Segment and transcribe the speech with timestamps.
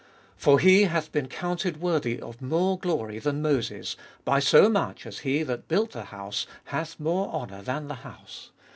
[0.35, 5.19] For He hath been counted worthy of more glory than Moses, by so much as
[5.19, 8.49] he that built the house hath more honour than the house.